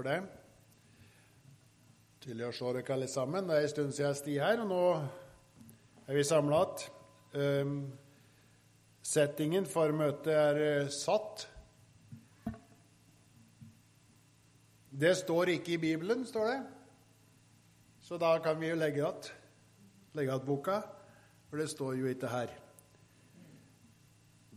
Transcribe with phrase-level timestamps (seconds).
[0.00, 0.20] for det.
[2.24, 3.48] Til å se dere alle sammen.
[3.48, 4.84] Det er en stund siden jeg sti her, og nå
[6.08, 6.84] er vi samla igjen.
[7.34, 7.74] Um,
[9.04, 11.44] settingen for møtet er uh, satt.
[15.04, 16.58] Det står ikke i Bibelen, står det.
[18.08, 20.80] Så da kan vi jo legge igjen boka,
[21.50, 22.56] for det står jo ikke her.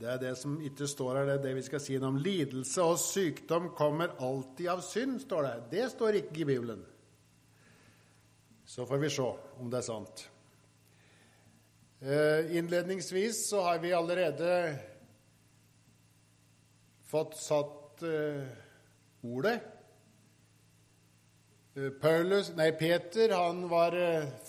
[0.03, 2.17] Det er det som ikke står her, det er det vi skal si noe om.
[2.19, 5.53] Lidelse og sykdom kommer alltid av synd, står det.
[5.71, 6.81] Det står ikke i Bibelen.
[8.67, 9.29] Så får vi se
[9.63, 10.25] om det er sant.
[12.03, 14.51] Eh, innledningsvis så har vi allerede
[17.07, 18.43] fått satt eh,
[19.23, 19.59] ordet.
[21.79, 23.95] Eh, Paulus, nei, Peter han var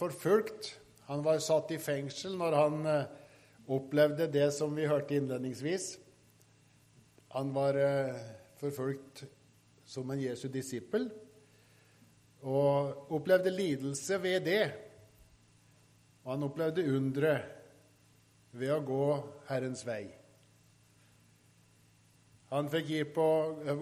[0.03, 0.81] forfulgt.
[1.07, 2.89] Han var satt i fengsel når han
[3.67, 5.95] opplevde det som vi hørte innledningsvis.
[7.35, 7.79] Han var
[8.61, 9.25] forfulgt
[9.85, 11.09] som en Jesu disippel
[12.45, 14.65] og opplevde lidelse ved det.
[16.25, 17.35] Og han opplevde undre
[18.55, 19.07] ved å gå
[19.49, 20.05] Herrens vei.
[22.55, 23.29] Han fikk på,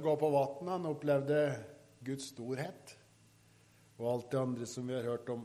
[0.02, 1.40] gå på vann, han opplevde
[2.02, 2.94] Guds storhet
[3.98, 5.42] og alt det andre som vi har hørt om.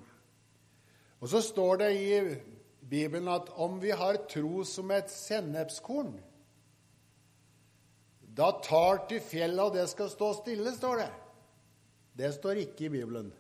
[1.20, 2.14] Og så står det i
[2.88, 6.14] Bibelen at om vi har tro som et sennepskorn,
[8.38, 11.10] da tar til fjellet, og det skal stå stille, står det.
[12.18, 13.32] Det står ikke i Bibelen.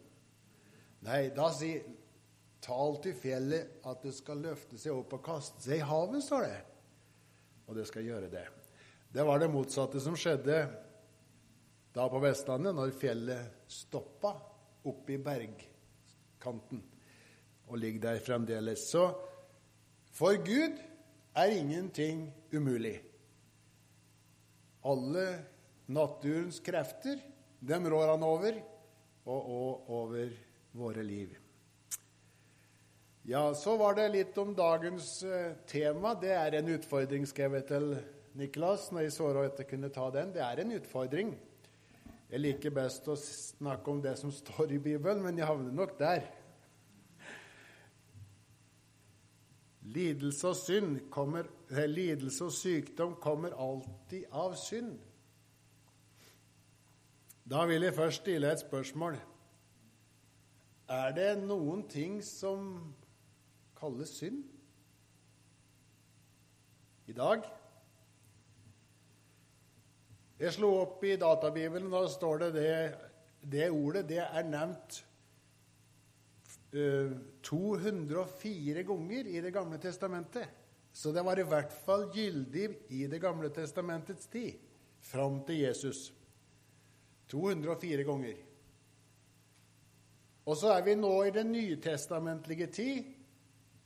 [1.05, 1.85] Nei, da sier
[2.67, 6.47] Tal til fjellet at det skal løfte seg opp og kaste seg i havet, står
[6.47, 6.57] det.
[7.69, 8.43] Og det skal gjøre det.
[9.13, 10.57] Det var det motsatte som skjedde
[11.95, 14.33] da på Vestlandet, når fjellet stoppa
[14.87, 16.81] oppe i bergkanten
[17.67, 18.83] og ligger der fremdeles.
[18.89, 19.05] Så
[20.17, 20.79] for Gud
[21.37, 22.97] er ingenting umulig.
[24.87, 25.27] Alle
[25.87, 27.19] naturens krefter
[27.59, 28.57] dem rår han over,
[29.27, 30.31] og, og over
[30.77, 31.35] våre liv.
[33.27, 36.13] Ja, så var det litt om dagens eh, tema.
[36.15, 37.89] Det er en utfordring, skrev jeg til
[38.39, 40.31] Niklas når jeg så at jeg kunne ta den.
[40.31, 41.33] Det er en utfordring.
[42.31, 45.97] Jeg liker best å snakke om det som står i Bibelen, men jeg havner nok
[45.99, 46.23] der.
[49.87, 50.55] Lidelse og,
[51.11, 54.97] kommer, eh, lidelse og sykdom kommer alltid av synd.
[57.47, 59.15] Da vil jeg først stille et spørsmål.
[60.89, 62.93] Er det noen ting som
[63.79, 64.43] kalles synd
[67.07, 67.43] i dag?
[70.39, 72.73] Jeg slo opp i databibelen, da står det det,
[73.41, 74.99] det ordet det er nevnt
[76.71, 80.47] 204 ganger i Det gamle testamentet.
[80.91, 84.53] Så det var i hvert fall gyldig i Det gamle testamentets tid,
[84.99, 86.11] fram til Jesus.
[87.27, 88.35] 204 ganger.
[90.47, 93.13] Og så er vi nå i den nytestamentlige tid,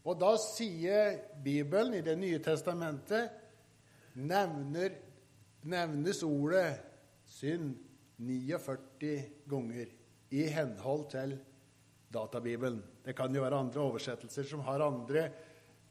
[0.06, 3.30] og da sier Bibelen i Det nye testamentet
[4.14, 4.94] nevner,
[5.64, 6.78] nevnes ordet
[7.26, 7.76] synd
[8.22, 9.16] 49
[9.50, 9.90] ganger
[10.32, 11.34] i henhold til
[12.14, 12.82] databibelen.
[13.06, 15.28] Det kan jo være andre oversettelser som har andre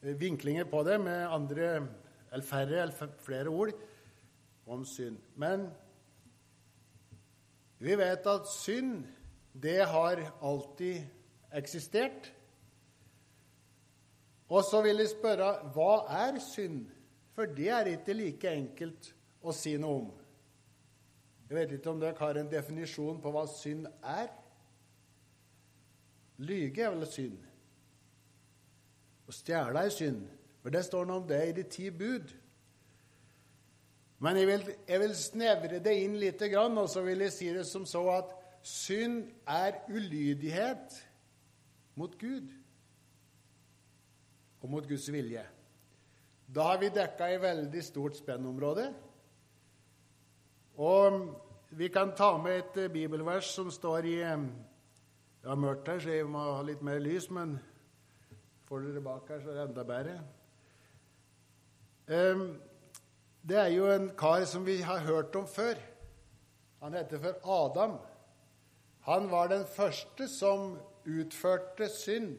[0.03, 1.71] eh, vinklinger på det, med andre,
[2.31, 3.73] eller færre eller flere ord
[4.67, 5.19] om synd.
[5.35, 5.69] Men
[7.81, 9.07] vi vet at synd,
[9.53, 11.01] det har alltid
[11.57, 12.33] eksistert.
[14.51, 16.85] Og så vil jeg spørre hva er synd?
[17.35, 20.09] For det er ikke like enkelt å si noe om.
[21.49, 24.29] Jeg vet ikke om dere har en definisjon på hva synd er.
[26.41, 27.41] Lyge er vel synd.
[29.29, 30.23] Å stjele er synd.
[30.61, 32.33] For det står noe om det i de ti bud.
[34.21, 37.65] Men jeg vil, jeg vil, snevre det inn litt, og så vil jeg si det
[37.69, 38.35] som så at
[38.67, 40.99] synd er ulydighet
[41.97, 42.51] mot Gud
[44.61, 45.45] og mot Guds vilje.
[46.51, 48.91] Da har vi dekka et veldig stort spennområde.
[50.81, 51.21] Og
[51.79, 54.19] vi kan ta med et bibelvers som står i
[55.41, 57.55] Det er mørkt her, så jeg må ha litt mer lys, men
[58.69, 60.19] får dere bak her, så er det enda bedre.
[62.11, 62.45] Um,
[63.49, 65.81] det er jo en kar som vi har hørt om før.
[66.85, 67.97] Han heter for Adam.
[69.09, 70.75] Han var den første som
[71.09, 72.35] utførte synd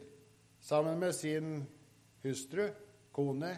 [0.62, 1.64] sammen med sin
[2.22, 2.68] hustru,
[3.12, 3.56] kone.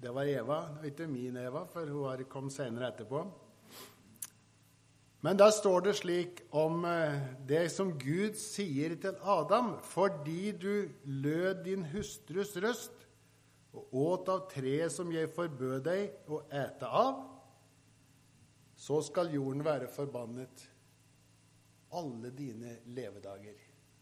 [0.00, 3.24] Det var Eva, og ikke min Eva, for hun kom senere etterpå.
[5.20, 7.18] Men da står det slik om eh,
[7.48, 13.04] det som Gud sier til Adam.: Fordi du lød din hustrus røst
[13.76, 17.20] og åt av treet som jeg forbød deg å ete av,
[18.74, 20.64] så skal jorden være forbannet
[21.92, 23.60] alle dine levedager.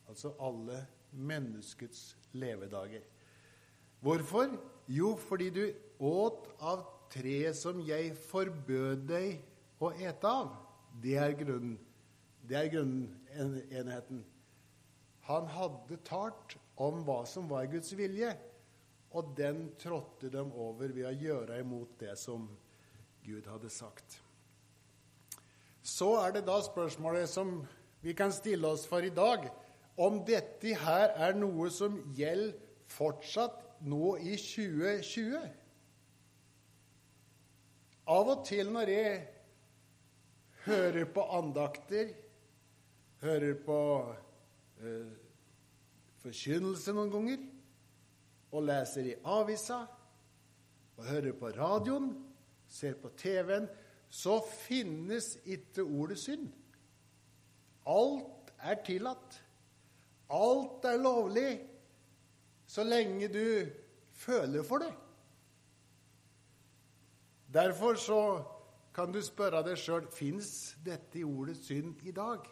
[0.08, 3.02] Altså alle menneskets levedager.
[4.00, 4.54] Hvorfor?
[4.86, 5.64] Jo, fordi du
[5.98, 9.42] åt av treet som jeg forbød deg
[9.82, 10.67] å ete av.
[11.02, 11.78] Det er grunnen.
[12.48, 14.24] Det er grunnenheten.
[15.28, 18.30] Han hadde talt om hva som var Guds vilje,
[19.12, 22.46] og den trådte dem over ved å gjøre imot det som
[23.24, 24.18] Gud hadde sagt.
[25.82, 27.60] Så er det da spørsmålet som
[28.04, 29.48] vi kan stille oss for i dag,
[29.98, 32.56] om dette her er noe som gjelder
[32.88, 35.48] fortsatt nå i 2020.
[38.08, 39.16] Av og til når jeg
[40.68, 42.12] hører på andakter,
[43.22, 43.80] hører på
[44.84, 45.12] eh,
[46.22, 47.44] forkynnelse noen ganger,
[48.52, 49.82] og leser i avisa,
[50.98, 52.10] og hører på radioen,
[52.68, 53.68] ser på TV-en,
[54.08, 56.48] så finnes ikke ordet synd.
[57.88, 59.40] Alt er tillatt.
[60.32, 61.50] Alt er lovlig
[62.68, 63.68] så lenge du
[64.12, 64.92] føler for det.
[67.52, 68.20] Derfor så
[68.98, 72.42] kan du spørre deg sjøl fins dette i ordet synd i dag.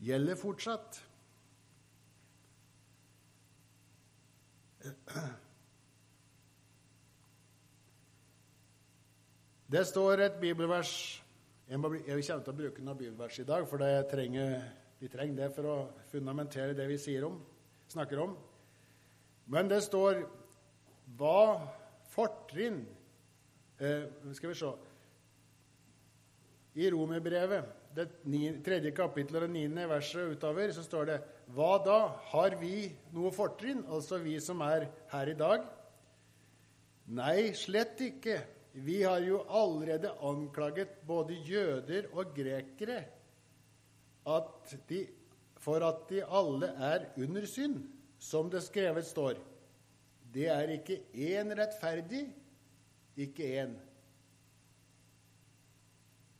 [0.00, 0.96] Gjelder fortsatt.
[9.66, 11.22] Det står et bibelvers
[11.66, 14.60] Jeg, må, jeg kommer til å bruke noen bibelvers i dag, for trenger,
[15.00, 15.78] vi trenger det for å
[16.12, 17.40] fundamentere det vi om,
[17.90, 18.36] snakker om.
[19.50, 20.22] Men det står
[21.18, 21.40] hva
[22.14, 22.84] fortrinn
[23.80, 24.06] eh,
[24.36, 24.72] Skal vi se
[26.76, 27.64] I Romerbrevet,
[27.96, 28.10] det
[28.64, 31.16] tredje kapittel og det niende verset utover, så står det
[31.56, 31.98] Hva da?
[32.32, 35.64] Har vi noe fortrinn, altså vi som er her i dag?
[37.16, 38.40] Nei, slett ikke.
[38.76, 43.04] Vi har jo allerede anklaget både jøder og grekere
[44.26, 45.06] at de,
[45.62, 47.78] for at de alle er under synd,
[48.18, 49.38] som det skrevet står.
[50.34, 52.26] Det er ikke én rettferdig,
[53.16, 53.72] ikke én.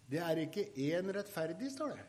[0.07, 2.05] Det er ikke én rettferdig, står det.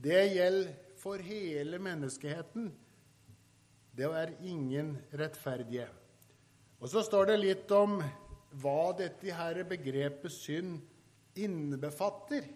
[0.00, 0.70] Det gjelder
[1.00, 2.70] for hele menneskeheten.
[3.96, 5.88] Det er ingen rettferdige.
[6.80, 7.98] Og så står det litt om
[8.62, 10.78] hva dette her begrepet synd
[11.38, 12.46] innebefatter.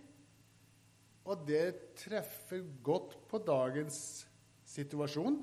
[1.24, 3.98] Og det treffer godt på dagens
[4.68, 5.40] situasjon,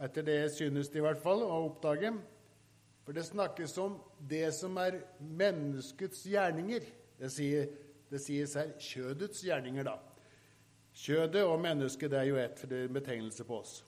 [0.00, 2.12] etter det synes det i hvert fall å oppdage.
[3.04, 3.98] For det snakkes om
[4.30, 6.84] det som er menneskets gjerninger.
[7.20, 7.70] Det, sier,
[8.12, 9.96] det sies her kjødets gjerninger, da.
[11.00, 13.78] Kjødet og mennesket det er jo ett betegnelse på oss.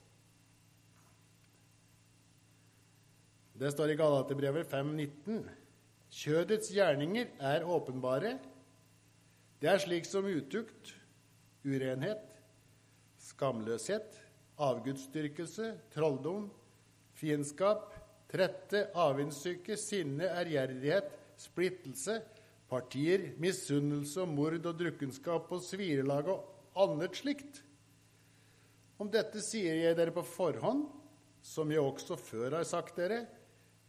[3.53, 5.43] Det står i Galaterbrevet 5,19.:
[6.09, 8.37] Kjødets gjerninger er åpenbare.
[9.61, 10.95] Det er slik som utukt,
[11.63, 12.25] urenhet,
[13.21, 14.17] skamløshet,
[14.57, 16.49] avgudsdyrkelse, trolldom,
[17.13, 17.92] fiendskap,
[18.33, 22.17] trette, avvindssyke, sinne, ærgjerrighet, splittelse,
[22.69, 27.61] partier, misunnelse og mord og drukkenskap og svirelag og annet slikt.
[28.97, 30.87] Om dette sier jeg dere på forhånd,
[31.43, 33.25] som jeg også før har sagt dere,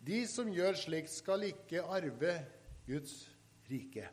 [0.04, 2.34] de som gjør slikt, skal ikke arve
[2.84, 3.14] Guds
[3.70, 4.10] rike.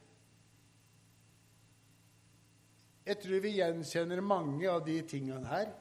[3.02, 5.74] Jeg tror vi gjenkjenner mange av de tingene her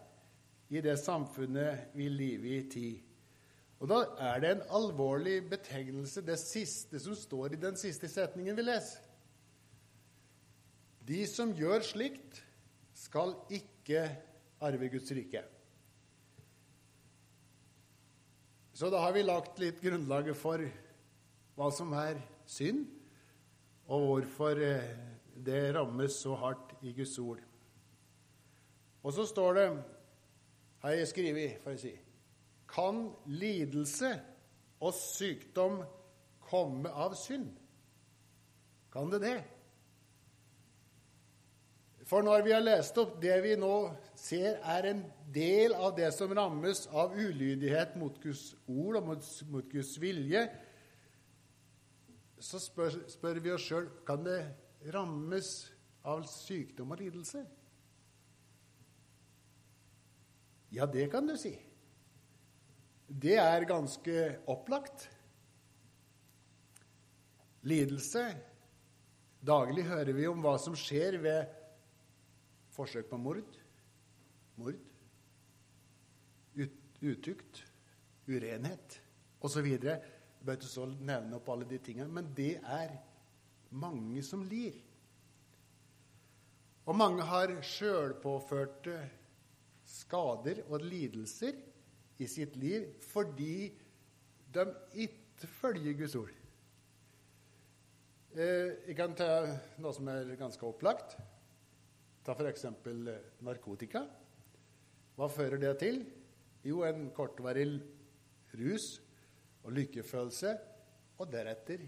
[0.72, 3.09] i det samfunnet vi lever i tid.
[3.80, 8.58] Og da er det en alvorlig betegnelse, det siste som står i den siste setningen
[8.58, 9.06] vi leser.
[11.08, 12.42] De som gjør slikt,
[13.00, 14.02] skal ikke
[14.60, 15.40] arve Guds rike.
[18.76, 20.60] Så da har vi lagt litt grunnlaget for
[21.56, 22.84] hva som er synd,
[23.88, 24.92] og hvorfor eh,
[25.40, 27.40] det rammes så hardt i Guds ord.
[29.00, 29.66] Og så står det,
[30.84, 31.96] har jeg skrevet, får jeg si
[32.70, 34.12] Kan lidelse
[34.80, 35.80] og sykdom
[36.50, 37.50] komme av synd?
[38.90, 39.38] Kan det det?
[42.10, 43.74] For når vi har lest opp det vi nå
[44.18, 49.28] ser er en del av det som rammes av ulydighet mot Guds ord og mot,
[49.52, 50.42] mot Guds vilje,
[52.40, 54.40] så spør, spør vi oss sjøl kan det
[54.90, 55.52] rammes
[56.08, 57.44] av sykdom og lidelse.
[60.74, 61.52] Ja, det kan du si.
[63.10, 65.08] Det er ganske opplagt.
[67.66, 68.22] Lidelse
[69.40, 71.48] Daglig hører vi om hva som skjer ved
[72.76, 73.54] forsøk på mord,
[74.60, 74.76] mord,
[76.60, 77.62] ut, utukt,
[78.28, 78.98] urenhet
[79.40, 79.64] osv.
[79.64, 79.96] Jeg
[80.44, 82.92] bør ikke så nevne opp alle de tingene, men det er
[83.72, 84.76] mange som lir.
[86.84, 88.98] Og mange har sjølpåførte
[89.88, 91.56] skader og lidelser
[92.20, 93.70] i sitt liv fordi
[94.52, 94.66] de
[95.06, 96.32] ikke følger Guds ord.
[98.30, 99.28] Eh, jeg kan ta
[99.82, 101.16] noe som er ganske opplagt.
[102.22, 102.66] Ta f.eks.
[103.42, 104.04] narkotika.
[105.16, 106.02] Hva fører det til?
[106.62, 107.80] Jo, en kortvarig
[108.60, 109.00] rus
[109.64, 110.52] og lykkefølelse,
[111.20, 111.82] og deretter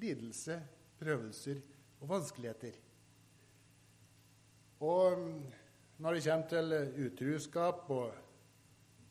[0.00, 0.58] lidelse,
[1.00, 1.60] prøvelser
[2.00, 2.76] og vanskeligheter.
[4.84, 5.38] Og mm,
[6.04, 8.25] når det kommer til utruskap og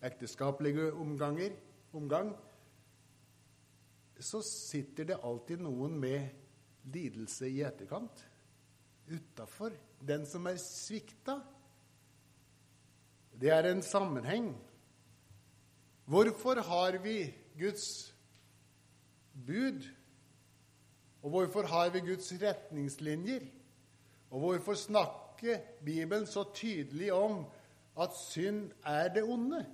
[0.05, 1.55] ekteskapelige omganger,
[1.93, 2.35] omgang,
[4.19, 6.29] så sitter det alltid noen med
[6.93, 8.21] lidelse i etterkant,
[9.11, 11.39] utafor den som er svikta.
[13.35, 14.53] Det er en sammenheng.
[16.05, 18.15] Hvorfor har vi Guds
[19.47, 19.83] bud?
[21.25, 23.47] Og hvorfor har vi Guds retningslinjer?
[24.29, 27.45] Og hvorfor snakker Bibelen så tydelig om
[27.97, 29.65] at synd er det onde?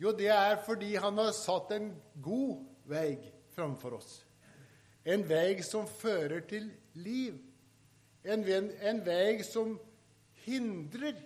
[0.00, 1.90] Jo, det er fordi han har satt en
[2.24, 3.18] god vei
[3.52, 4.12] framfor oss.
[5.04, 7.36] En vei som fører til liv.
[8.24, 9.74] En, en vei som
[10.44, 11.18] hindrer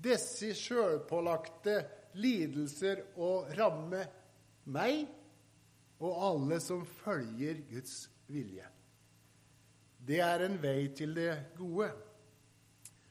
[0.00, 1.80] disse sjølpålagte
[2.18, 4.04] lidelser å ramme
[4.70, 5.02] meg
[6.00, 8.66] og alle som følger Guds vilje.
[10.00, 11.90] Det er en vei til det gode.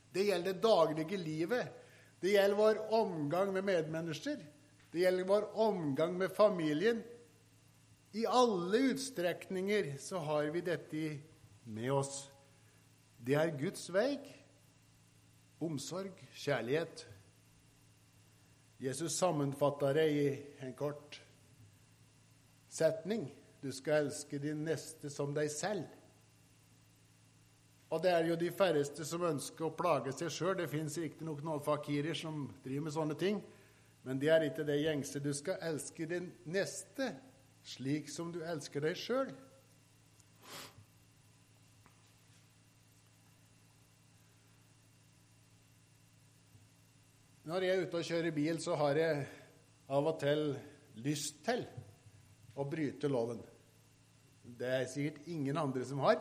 [0.10, 1.76] Det gjelder det daglige livet.
[2.20, 4.40] Det gjelder vår omgang med medmennesker.
[4.92, 7.04] Det gjelder vår omgang med familien.
[8.12, 11.20] I alle utstrekninger så har vi dette
[11.64, 12.32] med oss.
[13.18, 14.18] Det er Guds vei.
[15.62, 17.06] Omsorg, kjærlighet.
[18.80, 20.26] Jesus sammenfatter det i
[20.66, 21.20] en kort
[22.72, 23.28] setning.
[23.62, 25.86] Du skal elske din neste som deg selv.
[27.90, 30.56] Og det er jo de færreste som ønsker å plage seg sjøl.
[30.58, 33.42] Det fins riktignok noen fakirer som driver med sånne ting,
[34.10, 35.20] men det er ikke det gjengse.
[35.22, 37.12] Du skal elske din neste
[37.62, 39.28] slik som du elsker deg sjøl.
[47.46, 49.20] Når jeg er ute og kjører bil, så har jeg
[49.94, 50.42] av og til
[51.06, 51.62] lyst til
[52.58, 53.44] å bryte loven.
[54.42, 56.18] Det er sikkert ingen andre som har,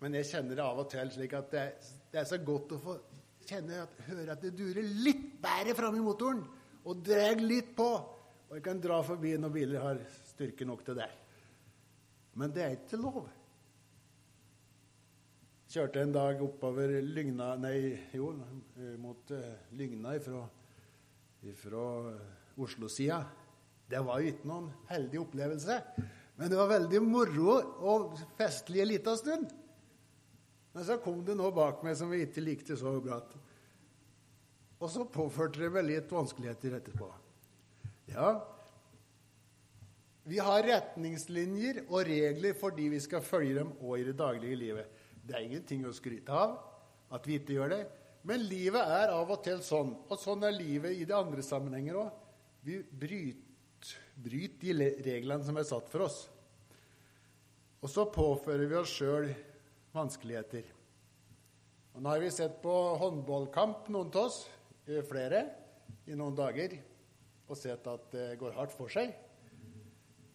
[0.00, 1.66] men jeg kjenner det av og til slik at det,
[2.16, 2.96] er så godt å få
[3.44, 6.40] kjenne at, høre at det durer litt bedre framme i motoren,
[6.84, 7.90] og drar litt på.
[8.50, 10.00] Og jeg kan dra forbi når biler har
[10.32, 11.10] styrke nok til det.
[12.38, 13.28] Men det er ikke lov.
[15.70, 18.32] Kjørte en dag oppover Lygna Nei, jo,
[18.98, 20.40] mot uh, Lygna ifra,
[21.46, 21.84] ifra
[22.58, 23.20] Oslo-sida.
[23.90, 25.76] Det var jo ikke noen heldig opplevelse,
[26.38, 27.54] men det var veldig moro
[27.90, 29.54] og festlig en liten stund.
[30.74, 33.34] Men så kom det noe bak meg som vi ikke likte så godt.
[34.80, 37.10] Og så påførte det meg litt vanskeligheter etterpå.
[38.10, 38.32] Ja,
[40.30, 44.98] vi har retningslinjer og regler fordi vi skal følge dem òg i det daglige livet.
[45.24, 46.58] Det er ingenting å skryte av
[47.10, 47.80] at vi ikke gjør det.
[48.28, 49.94] Men livet er av og til sånn.
[50.06, 52.10] Og sånn er livet i de andre sammenhenger òg.
[52.62, 56.20] Vi bryter, bryter de reglene som er satt for oss.
[57.80, 59.30] Og så påfører vi oss sjøl
[59.96, 60.68] vanskeligheter.
[61.96, 64.44] Og nå har vi sett på håndballkamp, noen av oss,
[64.86, 65.42] flere,
[66.06, 66.76] i noen dager,
[67.50, 69.12] og sett at det går hardt for seg.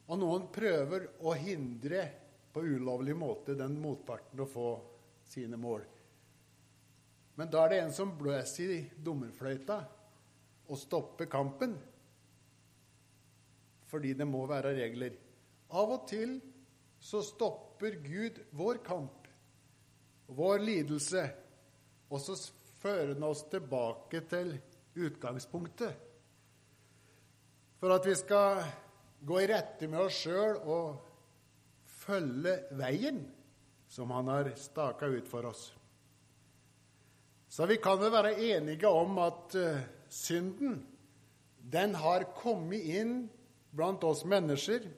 [0.06, 2.04] Og noen prøver å hindre
[2.54, 4.70] på ulovlig måte den motparten å få
[5.28, 5.84] sine mål.
[7.36, 9.80] Men da er det en som blåser i dommerfløyta
[10.70, 11.76] og stopper kampen.
[13.90, 15.18] Fordi det må være regler.
[15.76, 16.38] Av og til
[17.02, 19.28] så stopper Gud vår kamp,
[20.32, 21.26] vår lidelse,
[22.10, 22.38] og så
[22.86, 24.54] fører han oss tilbake til
[24.96, 25.94] utgangspunktet.
[27.82, 28.62] For at vi skal
[29.26, 31.02] gå i rette med oss sjøl og
[32.06, 33.24] følge veien
[33.90, 35.68] som han har staka ut for oss.
[37.50, 40.82] Så vi kan vel være enige om at uh, synden,
[41.58, 43.14] den har kommet inn
[43.76, 44.90] blant oss mennesker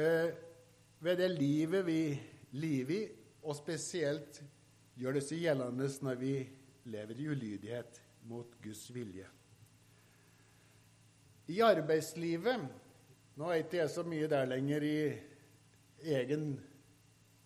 [0.00, 0.28] uh,
[1.04, 2.00] ved det livet vi
[2.58, 3.04] lever i,
[3.44, 4.40] og spesielt
[4.98, 6.34] gjør det seg gjeldende når vi
[6.92, 9.26] lever i ulydighet mot Guds vilje.
[11.52, 12.80] I arbeidslivet
[13.34, 14.98] Nå er ikke jeg så mye der lenger i
[16.14, 16.52] egen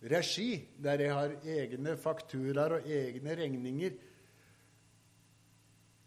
[0.05, 3.95] regi, der jeg har egne fakturaer og egne regninger.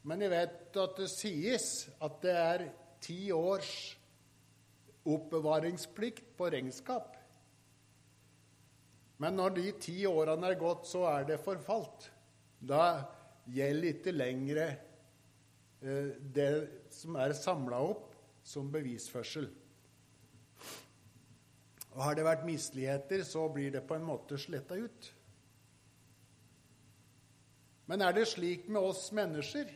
[0.06, 1.66] Men jeg vet at det sies
[1.98, 2.68] at det er
[3.02, 3.74] ti års
[5.02, 7.18] oppbevaringsplikt på regnskap.
[9.22, 12.08] Men når de ti årene er gått, så er det forfalt.
[12.58, 13.06] Da
[13.51, 16.51] gjelder ikke lenger eh, det
[16.94, 19.50] som er samla opp som bevisførsel.
[21.92, 25.13] Og Har det vært misligheter, så blir det på en måte sletta ut.
[27.92, 29.68] Men er det slik med oss mennesker?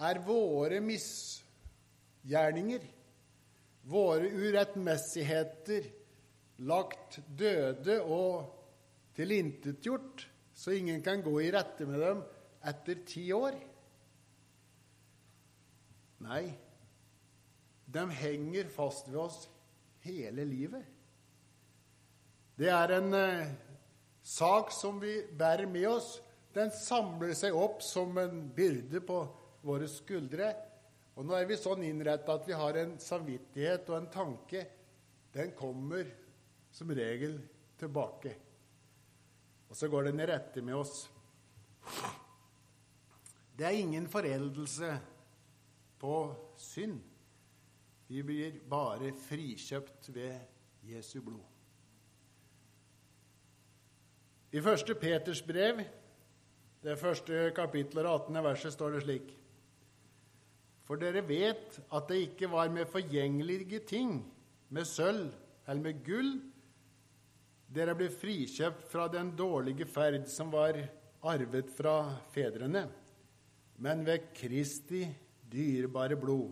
[0.00, 2.86] Er våre misgjerninger,
[3.90, 5.90] våre urettmessigheter,
[6.66, 8.50] lagt døde og
[9.16, 12.22] tilintetgjort, så ingen kan gå i rette med dem
[12.68, 13.56] etter ti år?
[16.20, 16.44] Nei,
[17.88, 19.44] de henger fast ved oss
[20.04, 20.84] hele livet.
[22.60, 23.52] Det er en eh,
[24.22, 26.18] sak som vi bærer med oss.
[26.52, 29.22] Den samler seg opp som en byrde på
[29.64, 30.52] våre skuldre.
[31.16, 34.66] Og nå er vi sånn innretta at vi har en samvittighet og en tanke.
[35.32, 36.04] Den kommer
[36.72, 37.38] som regel
[37.78, 38.34] tilbake.
[39.70, 41.04] Og så går den i rette med oss.
[43.58, 44.90] Det er ingen foreldelse
[46.00, 46.14] på
[46.58, 47.00] synd.
[48.10, 50.40] Vi blir bare frikjøpt ved
[50.90, 51.44] Jesu blod.
[54.50, 55.84] I første Peters brev,
[56.82, 58.34] det første kapittelet, 18.
[58.42, 59.28] verset, står det slik
[60.88, 64.24] For dere vet at det ikke var med forgjengelige ting,
[64.68, 65.30] med sølv
[65.68, 66.32] eller med gull,
[67.70, 70.74] dere ble frikjøpt fra den dårlige ferd som var
[71.22, 72.88] arvet fra fedrene,
[73.80, 75.06] men ved Kristi
[75.50, 76.50] dyrebare blod,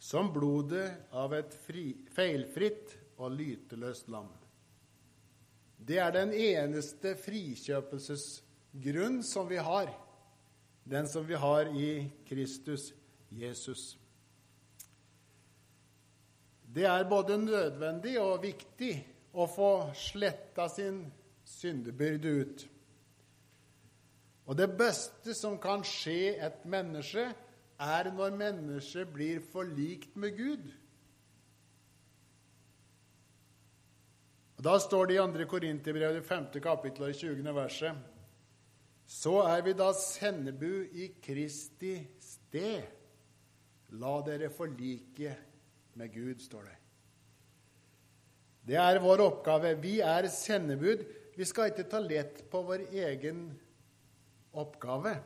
[0.00, 4.28] som blodet av et fri, feilfritt og lyteløst lam.
[5.80, 9.92] Det er den eneste frikjøpelsesgrunn som vi har,
[10.84, 12.92] den som vi har i Kristus
[13.30, 13.98] Jesus.
[16.70, 18.92] Det er både nødvendig og viktig
[19.32, 21.04] å få sletta sin
[21.46, 22.66] syndebyrde ut.
[24.50, 27.28] Og det beste som kan skje et menneske,
[27.80, 30.66] er når mennesket blir forlikt med Gud.
[34.58, 35.46] Og Da står det i 2.
[35.48, 36.60] Korinterbrev, 5.
[36.60, 37.54] kapittel og 20.
[37.54, 37.96] verset
[39.06, 42.82] Så er vi da sendebu i Kristi sted.
[43.96, 45.36] La dere forlike
[45.94, 46.76] med Gud, står det.
[48.70, 49.72] Det er vår oppgave.
[49.82, 51.02] Vi er sendebud.
[51.34, 53.48] Vi skal ikke ta lett på vår egen
[54.54, 55.16] oppgave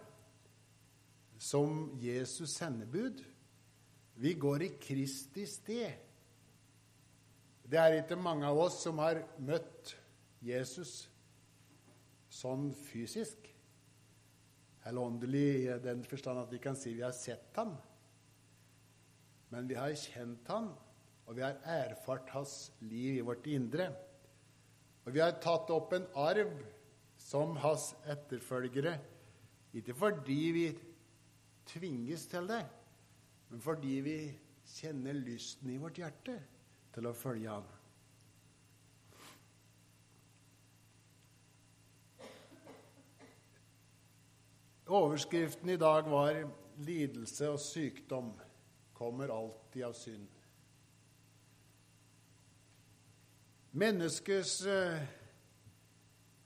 [1.37, 3.21] som Jesus sendebud.
[4.17, 5.93] Vi går i Kristi sted.
[7.69, 9.93] Det er ikke mange av oss som har møtt
[10.45, 11.03] Jesus
[12.33, 13.51] sånn fysisk.
[14.89, 17.77] Eller åndelig i den forstand at vi kan si vi har sett ham.
[19.53, 20.73] Men vi har kjent ham,
[21.25, 23.89] og vi har erfart hans liv i vårt indre.
[25.05, 26.53] Og vi har tatt opp en arv
[27.21, 28.99] som hans etterfølgere,
[29.75, 30.67] ikke fordi vi
[31.69, 32.63] tvinges til det,
[33.51, 34.19] men fordi vi
[34.77, 36.37] kjenner lysten i vårt hjerte
[36.95, 37.67] til å følge ham.
[44.85, 46.45] Overskriften i dag var
[46.77, 48.33] 'Lidelse og sykdom
[48.93, 50.34] kommer alltid av synd'.
[53.75, 55.03] Menneskets eh,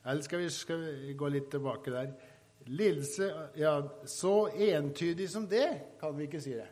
[0.05, 2.15] Eller skal vi, skal vi gå litt tilbake der?
[2.69, 3.75] Lidelse ja,
[4.09, 5.69] Så entydig som det
[6.01, 6.69] kan vi ikke si det.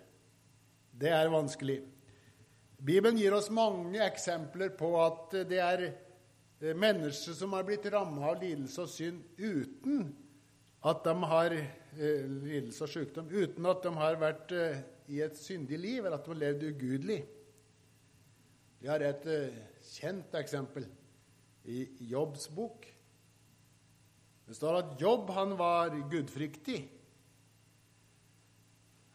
[0.96, 1.82] Det er vanskelig.
[2.76, 8.30] Bibelen gir oss mange eksempler på at det er eh, mennesker som har blitt ramma
[8.32, 10.08] av lidelse og synd uten
[10.86, 15.36] at de har eh, lidelse og sykdom, uten at de har vært eh, i et
[15.36, 17.22] syndig liv, eller at de har levd ugudelig.
[18.80, 19.24] Vi har et
[19.86, 20.86] kjent eksempel
[21.66, 22.86] i Jobbs bok.
[24.46, 26.78] Det står at Jobb han var gudfryktig.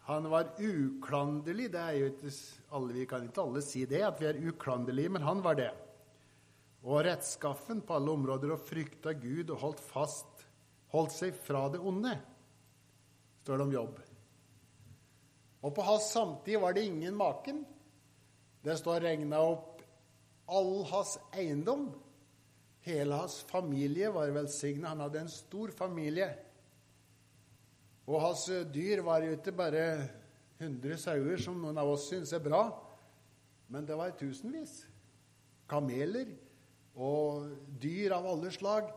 [0.10, 1.70] Han var uklanderlig.
[1.72, 2.34] Det er jo ikke
[2.76, 5.72] alle, Vi kan ikke alle si det, at vi er uklanderlige, men han var det.
[6.84, 10.32] Og rettskaffen på alle områder og frykta Gud og holdt fast
[10.92, 12.14] holdt seg fra det onde,
[13.44, 14.00] står det om jobb.
[15.62, 17.64] Og på hans samtid var det ingen maken.
[18.66, 19.71] Det står regna opp
[20.52, 21.90] all hans eiendom.
[22.86, 24.92] Hele hans familie var velsigna.
[24.92, 26.30] Han hadde en stor familie.
[28.10, 29.86] Og hans dyr var jo ikke bare
[30.62, 32.62] 100 sauer, som noen av oss syns er bra,
[33.72, 34.82] men det var tusenvis.
[35.70, 36.34] Kameler
[37.00, 37.48] og
[37.82, 38.90] dyr av alle slag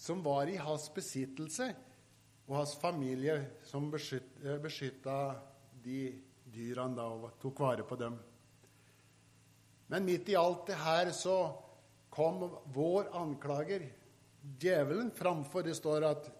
[0.00, 1.68] som var i hans besittelse,
[2.48, 5.18] og hans familie som beskytta
[5.84, 5.98] de
[6.54, 8.18] dyrene da, og tok vare på dem.
[9.92, 11.36] Men midt i alt det her så
[12.14, 13.84] kom vår anklager,
[14.60, 15.66] djevelen, framfor.
[15.66, 16.30] Det står at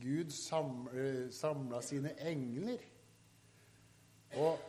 [0.00, 2.82] Gud samla sine engler.
[4.36, 4.60] Og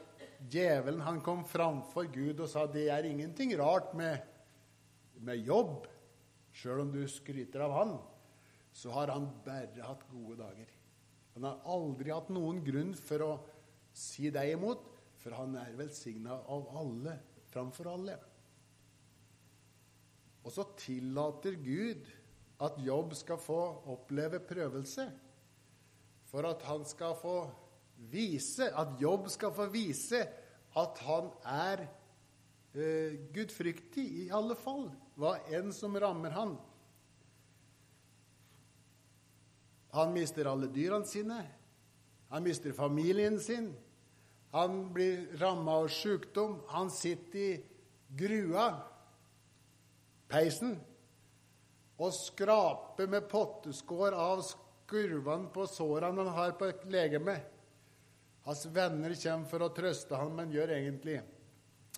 [0.51, 4.21] djevelen han kom framfor Gud og sa det er ingenting rart med,
[5.19, 5.87] med jobb.
[6.57, 7.95] Sjøl om du skryter av han,
[8.73, 10.69] så har han bare hatt gode dager.
[11.35, 13.33] Han har aldri hatt noen grunn for å
[13.93, 14.81] si deg imot,
[15.21, 17.17] for han er velsigna av alle
[17.51, 18.17] framfor alle.
[20.47, 22.07] Og så tillater Gud
[22.63, 23.60] at Jobb skal få
[23.93, 25.05] oppleve prøvelse,
[26.27, 27.38] for at han skal få
[28.12, 30.21] vise, at Jobb skal få vise
[30.77, 31.83] at han er
[32.73, 36.55] eh, gudfryktig i alle fall, hva enn som rammer han.
[39.97, 41.39] Han mister alle dyrene sine.
[42.29, 43.71] Han mister familien sin.
[44.57, 46.55] Han blir ramma av sykdom.
[46.73, 47.65] Han sitter i
[48.17, 48.71] grua,
[50.27, 50.71] peisen,
[51.97, 57.45] og skraper med potteskår av skurvene på sårene han har på legemet.
[58.47, 61.19] Hans venner kommer for å trøste ham, men gjør egentlig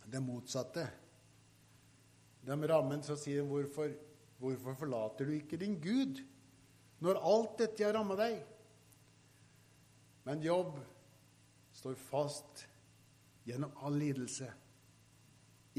[0.09, 0.83] det motsatte.
[2.43, 3.95] De rammer så sier de, hvorfor,
[4.39, 6.23] 'Hvorfor forlater du ikke din Gud?'
[6.99, 8.39] når alt dette har rammet deg.
[10.27, 10.79] Men Jobb
[11.79, 12.65] står fast
[13.47, 14.51] gjennom all lidelse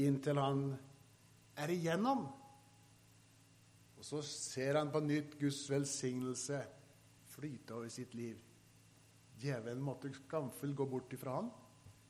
[0.01, 0.61] inntil han
[1.61, 2.25] er igjennom.
[3.97, 6.61] Og så ser han på nytt Guds velsignelse
[7.31, 8.39] flyte over sitt liv.
[9.41, 11.51] Djevelen måtte skamfull gå bort ifra han.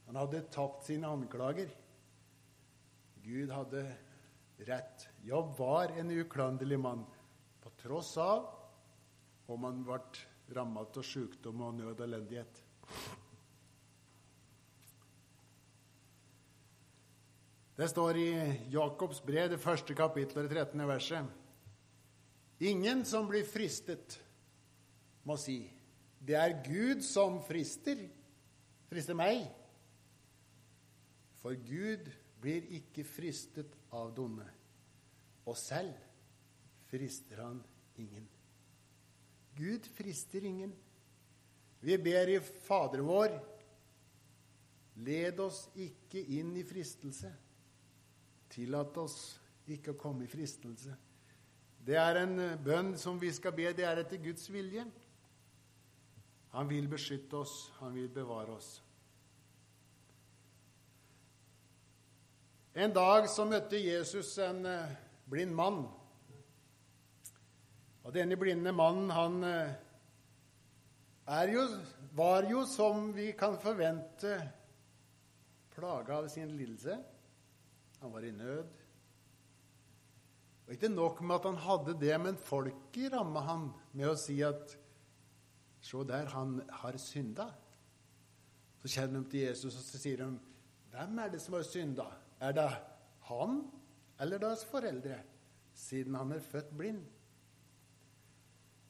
[0.08, 1.70] Han hadde tapt sine anklager.
[3.22, 3.84] Gud hadde
[4.68, 5.08] rett.
[5.24, 7.06] Jobb var en uklanderlig mann,
[7.62, 8.48] på tross av
[9.52, 10.00] om han ble
[10.56, 12.62] rammet av sykdom og nød og elendighet.
[17.82, 18.32] Det står i
[18.70, 20.82] Jakobs brev, det første kapittelet, det 13.
[20.86, 21.26] verset.
[22.60, 24.20] Ingen som blir fristet,
[25.26, 25.64] må si
[26.22, 28.06] det er Gud som frister,
[28.86, 29.48] frister meg.
[31.42, 32.14] For Gud
[32.44, 34.46] blir ikke fristet av donne,
[35.50, 35.98] og selv
[36.94, 37.64] frister han
[37.98, 38.30] ingen.
[39.58, 40.78] Gud frister ingen.
[41.82, 43.40] Vi ber i Fader vår,
[45.02, 47.40] led oss ikke inn i fristelse.
[48.52, 49.18] Tillat oss
[49.72, 50.96] ikke å komme i fristelse.
[51.82, 53.72] Det er en bønn som vi skal be.
[53.74, 54.86] Det er etter Guds vilje.
[56.52, 58.74] Han vil beskytte oss, han vil bevare oss.
[62.74, 64.92] En dag så møtte Jesus en eh,
[65.32, 65.82] blind mann.
[68.02, 69.74] Og denne blinde mannen, han eh,
[71.52, 71.66] jo,
[72.16, 74.38] var jo, som vi kan forvente,
[75.76, 76.98] plaga av sin lidelse.
[78.02, 78.70] Han var i nød.
[80.68, 84.40] Og Ikke nok med at han hadde det, men folket ramma han med å si
[84.46, 84.78] at
[85.82, 87.48] Se der, han har synda.
[88.84, 90.40] Så kjenner de til Jesus, og så sier de,
[90.92, 92.70] 'Hvem er det som har synda?' Er det
[93.20, 93.72] han
[94.20, 95.20] eller deres foreldre,
[95.74, 97.06] siden han er født blind?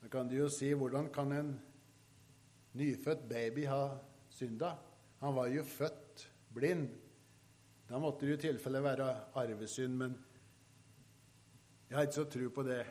[0.02, 1.52] Da kan du jo si hvordan kan en
[2.74, 3.98] nyfødt baby ha
[4.30, 4.76] synda?
[5.20, 6.90] Han var jo født blind.
[7.92, 10.14] Da måtte det i tilfelle være arvesynd, men
[11.90, 12.86] jeg har ikke så tro på det.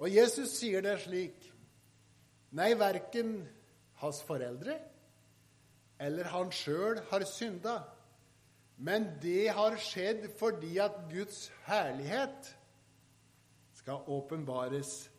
[0.00, 1.44] Og Jesus sier det slik
[2.56, 3.42] Nei, verken
[4.00, 4.78] hans foreldre
[6.00, 7.76] eller han sjøl har synda,
[8.78, 12.52] men det har skjedd fordi at Guds herlighet
[13.76, 15.10] skal åpenbares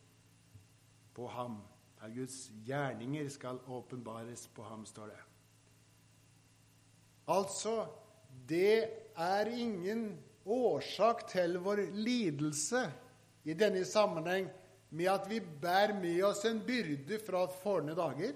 [1.13, 1.59] på ham.
[1.99, 5.28] Der Guds gjerninger skal åpenbares på ham, står det.
[7.29, 7.85] Altså,
[8.49, 8.89] det
[9.19, 10.17] er ingen
[10.49, 12.81] årsak til vår lidelse
[13.45, 14.49] i denne sammenheng
[14.89, 18.33] med at vi bærer med oss en byrde fra forne dager.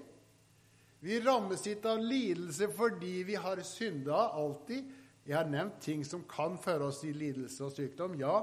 [1.04, 4.86] Vi rammes ikke av lidelse fordi vi har synda alltid.
[5.26, 8.42] Jeg har nevnt ting som kan føre oss i lidelse og sykdom, ja,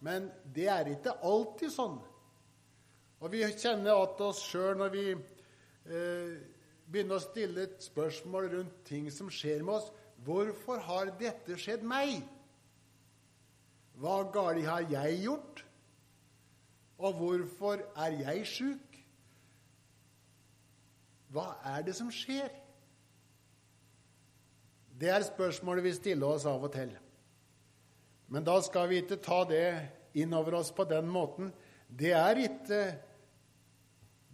[0.00, 1.98] men det er ikke alltid sånn.
[3.20, 6.38] Og vi kjenner at oss sjøl når vi eh,
[6.90, 9.90] begynner å stille et spørsmål rundt ting som skjer med oss.
[10.26, 12.20] Hvorfor har dette skjedd meg?
[14.00, 15.64] Hva galt har jeg gjort?
[17.00, 18.98] Og hvorfor er jeg sjuk?
[21.30, 22.50] Hva er det som skjer?
[25.00, 26.90] Det er spørsmålet vi stiller oss av og til.
[28.30, 29.64] Men da skal vi ikke ta det
[30.20, 31.48] inn over oss på den måten.
[31.88, 32.82] Det er ikke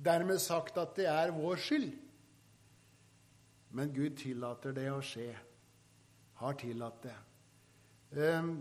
[0.02, 1.92] dermed sagt at det er vår skyld.
[3.76, 5.28] Men Gud tillater det å skje.
[6.40, 7.16] Har tillatt det.
[8.16, 8.54] Um,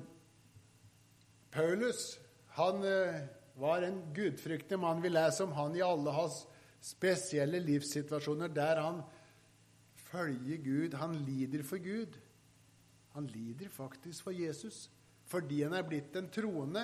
[1.53, 2.17] Paulus
[2.57, 3.21] han uh,
[3.59, 5.03] var en gudfryktig mann.
[5.03, 6.41] Vi leser om han i alle hans
[6.83, 8.99] spesielle livssituasjoner der han
[10.09, 10.99] følger Gud.
[10.99, 12.19] Han lider for Gud.
[13.15, 14.89] Han lider faktisk for Jesus.
[15.31, 16.83] Fordi han er blitt en troende,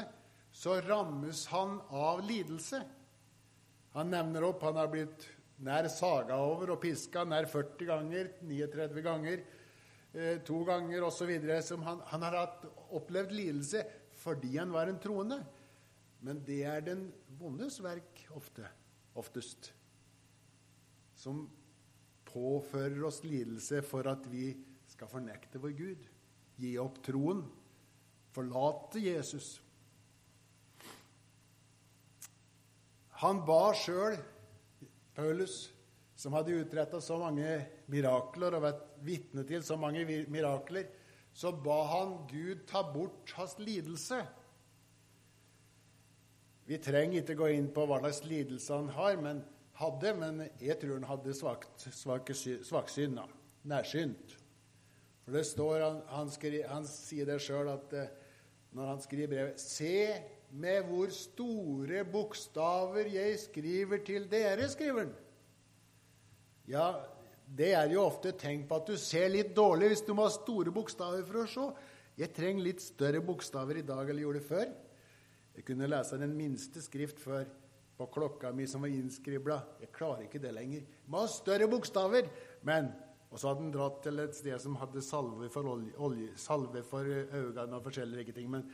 [0.52, 2.80] så rammes han av lidelse.
[3.94, 5.28] Han nevner opp han har blitt
[5.62, 9.43] nær saga over og piska nær 40 ganger, 39 ganger,
[10.13, 11.32] eh, to ganger osv.
[11.86, 13.84] Han, han har hatt, opplevd lidelse
[14.21, 15.39] fordi han var en troende.
[16.21, 17.08] Men det er den
[17.39, 18.67] vondes verk ofte,
[19.17, 19.71] oftest,
[21.17, 21.47] som
[22.30, 24.52] påfører oss lidelse for at vi
[24.91, 26.06] skal fornekte vår Gud,
[26.62, 27.41] gi opp troen,
[28.32, 29.56] forlate Jesus.
[33.24, 34.17] Han ba sjøl,
[35.15, 35.71] Paulus,
[36.15, 37.47] som hadde utretta så mange
[37.91, 40.89] mirakler og vært vitne til så mange mirakler,
[41.34, 44.19] så ba han Gud ta bort hans lidelse.
[46.67, 49.41] Vi trenger ikke gå inn på hva slags lidelse han har, men
[49.80, 53.26] hadde, men jeg tror han hadde svakt, svake, svaksyn, da.
[53.63, 54.38] nærsynt.
[55.24, 58.08] For det står, Han, han, skri, han sier det sjøl eh,
[58.76, 59.93] når han skriver brevet Se
[60.52, 65.14] med hvor store bokstaver jeg skriver til dere, skriver han.
[66.68, 66.88] Ja,
[67.48, 70.34] det er jo ofte tenkt på at du ser litt dårlig hvis du må ha
[70.34, 71.68] store bokstaver for å se.
[72.20, 74.68] Jeg trenger litt større bokstaver i dag eller gjorde det før.
[75.56, 77.48] Jeg kunne lese den minste skrift før
[77.98, 79.60] på klokka mi som var innskribla.
[79.84, 80.84] Jeg klarer ikke det lenger.
[80.84, 82.30] Jeg må ha større bokstaver.
[82.68, 82.92] Men
[83.32, 86.34] Og så hadde han dratt til et sted som hadde salve for, olje, olje,
[87.32, 88.50] øynene og forskjellige ting.
[88.52, 88.66] Men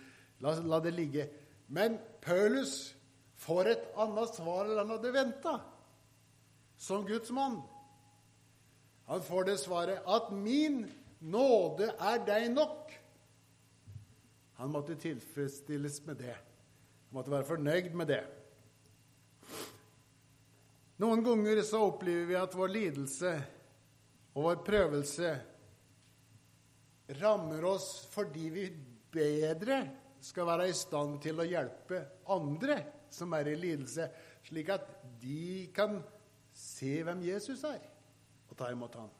[0.42, 1.28] la, la det ligge.
[1.67, 2.95] Men Paulus
[3.43, 5.58] får et annet svar enn han hadde venta,
[6.80, 7.60] som Guds mann.
[9.08, 10.86] Han får det svaret at 'min
[11.19, 12.95] nåde er deg nok'.
[14.58, 16.36] Han måtte tilfredsstilles med det.
[16.36, 18.23] Han måtte være fornøyd med det.
[20.97, 23.32] Noen ganger så opplever vi at vår lidelse
[24.34, 25.36] og vår prøvelse
[27.21, 28.65] rammer oss fordi vi
[29.13, 32.02] bedre skal være i stand til å hjelpe
[32.34, 32.78] andre
[33.13, 34.10] som er i lidelse,
[34.48, 34.90] slik at
[35.22, 36.02] de kan
[36.58, 37.82] se hvem Jesus er,
[38.50, 39.12] og ta imot ham.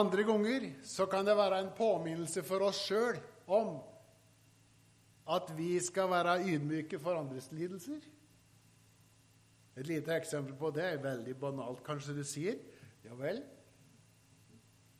[0.00, 3.78] Andre ganger så kan det være en påminnelse for oss sjøl om
[5.28, 8.00] at vi skal være ydmyke for andres lidelser.
[9.78, 12.58] Et lite eksempel på det er veldig banalt, kanskje du sier.
[13.06, 13.38] Ja vel,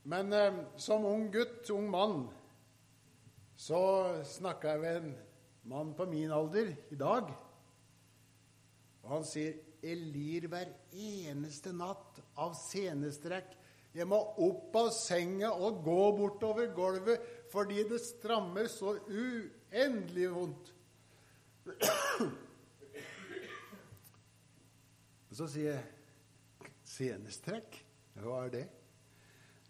[0.09, 2.23] men eh, som ung gutt, ung mann,
[3.59, 3.81] så
[4.25, 5.11] snakka jeg med en
[5.69, 7.29] mann på min alder i dag.
[9.05, 13.53] Og han sier jeg lir hver eneste natt av senestrekk.
[13.95, 20.73] Jeg må opp av senga og gå bortover gulvet fordi det strammer så uendelig vondt.
[21.69, 22.27] Og
[25.39, 27.77] Så sier jeg senestrekk?
[28.19, 28.67] Hva er det?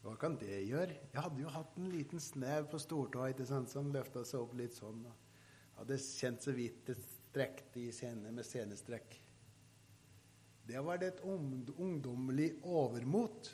[0.09, 0.95] Hva kan det gjøre?
[1.13, 3.29] Jeg hadde jo hatt en liten snev på stortåa
[3.69, 5.03] som løfta seg opp litt sånn.
[5.05, 9.19] og Hadde kjent så vidt det strekte i scene med senestrekk.
[10.65, 13.51] Det var det et ungdommelig overmot.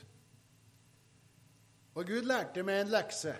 [1.95, 3.35] Og Gud lærte meg en lekse.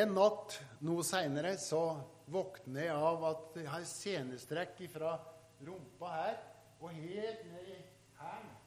[0.00, 1.82] En natt noe seinere så
[2.28, 5.14] våkner jeg av at jeg har senestrekk fra
[5.64, 6.40] rumpa her
[6.80, 7.82] og helt ned i
[8.20, 8.57] hælen.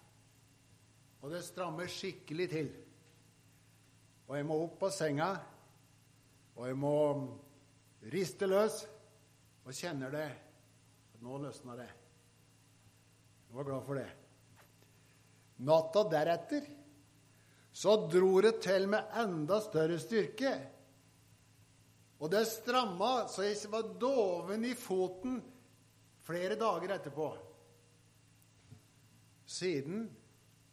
[1.21, 2.71] Og det strammer skikkelig til.
[4.27, 5.29] Og jeg må opp på senga,
[6.55, 6.95] og jeg må
[8.13, 8.81] riste løs,
[9.61, 10.29] og kjenner det.
[11.21, 11.89] Nå løsna det.
[13.47, 14.09] Jeg var glad for det.
[15.61, 16.69] Natta deretter
[17.71, 20.51] så dro det til med enda større styrke.
[22.21, 25.39] Og det stramma så jeg var doven i foten
[26.25, 27.29] flere dager etterpå.
[29.47, 30.03] Siden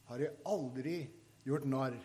[0.09, 0.99] har jeg aldri
[1.44, 1.97] gjort narr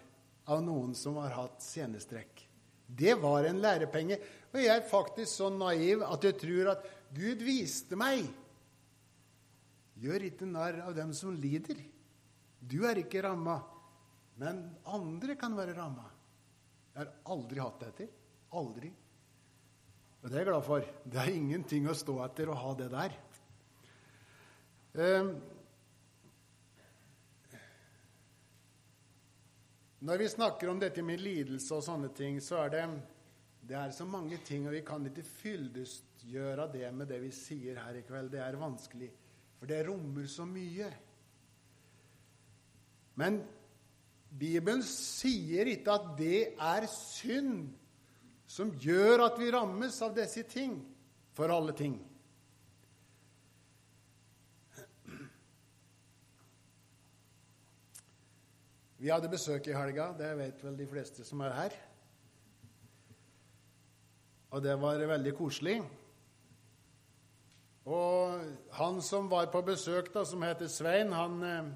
[0.51, 2.43] av noen som har hatt senestrekk.
[2.87, 4.19] Det var en lærepenge.
[4.51, 8.25] Og jeg er faktisk så naiv at jeg tror at Gud viste meg
[10.03, 11.77] Gjør ikke narr av dem som lider.
[12.59, 13.59] Du er ikke ramma,
[14.41, 16.09] men andre kan være ramma.
[16.91, 18.09] Jeg har aldri hatt det etter.
[18.59, 18.89] Aldri.
[20.23, 20.89] Og det er jeg glad for.
[21.05, 23.15] Det er ingenting å stå etter å ha det der.
[24.93, 25.31] Um,
[30.03, 32.83] Når vi snakker om dette med lidelse og sånne ting, så er det,
[33.69, 37.79] det er så mange ting, og vi kan ikke fyldestgjøre det med det vi sier
[37.79, 38.33] her i kveld.
[38.33, 39.07] Det er vanskelig,
[39.55, 40.89] for det rommer så mye.
[43.15, 43.39] Men
[44.27, 47.69] Bibelen sier ikke at det er synd
[48.49, 50.81] som gjør at vi rammes av disse ting,
[51.33, 51.95] for alle ting.
[59.03, 61.73] Vi hadde besøk i helga, det vet vel de fleste som er her.
[64.55, 65.73] Og det var veldig koselig.
[67.83, 68.45] Og
[68.77, 71.67] han som var på besøk, da, som heter Svein, han, eh,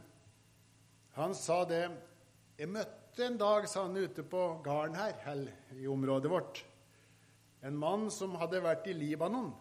[1.20, 1.84] han sa det
[2.58, 6.66] Jeg møtte en dag, sa han, ute på gården her, eller i området vårt,
[7.62, 9.52] en mann som hadde vært i Libanon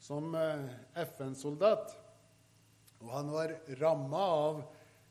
[0.00, 0.64] som eh,
[1.04, 1.92] FN-soldat.
[3.04, 4.64] Og han var ramma av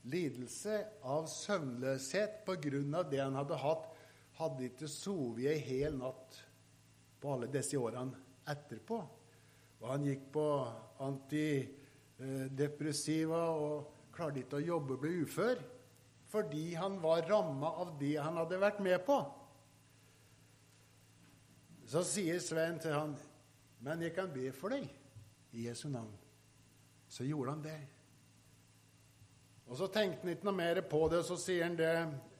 [0.09, 3.97] lidelse av søvnløshet av det han hadde hatt.
[4.39, 6.39] Hadde ikke sovet ei hel natt
[7.21, 8.15] på alle disse årene
[8.49, 9.07] etterpå.
[9.81, 10.67] Og han gikk på
[11.01, 15.57] antidepressiva og klarte ikke å jobbe og ble ufør
[16.31, 19.19] fordi han var ramma av det han hadde vært med på.
[21.91, 23.17] Så sier Svein til han,
[23.81, 24.89] 'Men jeg kan be for deg
[25.51, 26.17] i Jesu navn.'
[27.09, 27.87] Så gjorde han det.
[29.71, 31.91] Og Så tenkte han ikke noe mer på det, og så sier han det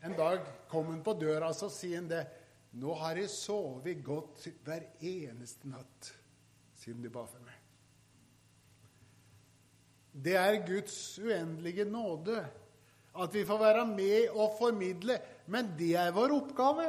[0.04, 2.26] En dag kom han på døra, og så sier han det.
[2.74, 6.14] 'Nå har jeg sovet godt hver eneste natt
[6.80, 7.60] siden du ba for meg.'
[10.12, 12.40] Det er Guds uendelige nåde
[13.16, 16.88] at vi får være med og formidle, men det er vår oppgave.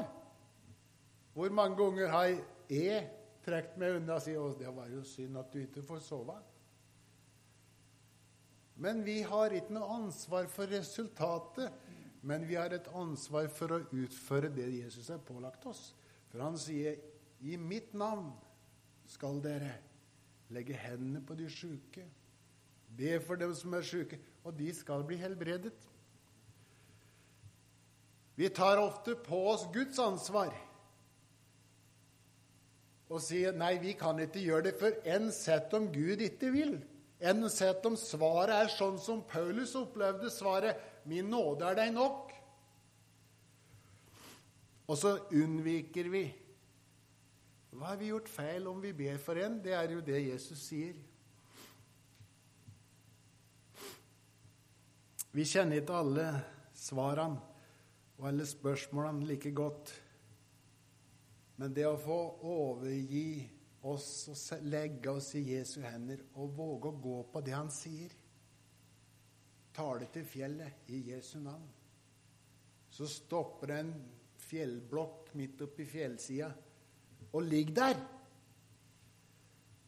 [1.35, 2.31] Hvor mange ganger har
[2.71, 3.11] jeg
[3.45, 6.52] trukket meg unna og sagt 'Det var jo synd at du ikke får sove'?
[8.77, 11.73] Men vi har ikke noe ansvar for resultatet,
[12.23, 15.93] men vi har et ansvar for å utføre det Jesus har pålagt oss.
[16.31, 16.97] For han sier,
[17.43, 18.33] 'I mitt navn
[19.07, 19.75] skal dere
[20.51, 22.07] legge hendene på de sjuke',
[22.97, 25.75] be for dem som er sjuke, og de skal bli helbredet.
[28.37, 30.53] Vi tar ofte på oss Guds ansvar
[33.13, 36.79] og sier nei, vi kan ikke gjøre det, for enn sett om Gud ikke vil
[37.23, 42.33] enn sett om svaret er sånn som Paulus opplevde svaret 'Min nåde er deg nok'.
[44.89, 46.25] Og så unnviker vi.
[47.73, 49.63] Hva har vi gjort feil om vi ber for en?
[49.63, 50.99] Det er jo det Jesus sier.
[55.33, 56.27] Vi kjenner ikke alle
[56.77, 57.41] svarene
[58.19, 59.95] og alle spørsmålene like godt.
[61.57, 63.49] Men det å få overgi
[63.89, 68.13] oss og legge oss i Jesu hender og våge å gå på det han sier.
[69.73, 71.69] Tale til fjellet i Jesu navn.
[72.93, 73.95] Så stopper en
[74.43, 76.51] fjellblokk midt oppi fjellsida
[77.33, 78.03] og ligger der.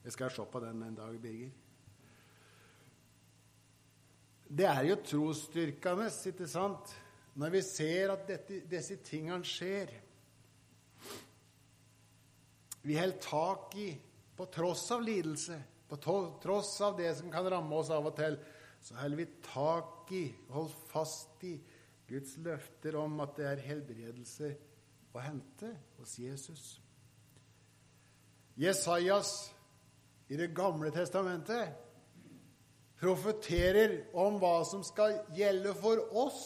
[0.05, 1.53] Jeg skal se på den en dag, Birger.
[4.49, 6.93] Det er jo trosstyrkende, ikke sant,
[7.35, 9.91] når vi ser at dette, disse tingene skjer.
[12.85, 13.89] Vi holder tak i
[14.37, 15.57] på tross av lidelse,
[15.89, 15.97] på
[16.43, 18.37] tross av det som kan ramme oss av og til,
[18.85, 21.55] så holder vi tak i, holder fast i,
[22.05, 24.51] Guds løfter om at det er helbredelse
[25.17, 26.65] å hente hos Jesus.
[28.61, 29.31] Jesajas
[30.29, 31.73] i Det gamle testamentet
[33.01, 36.43] profeterer om hva som skal gjelde for oss.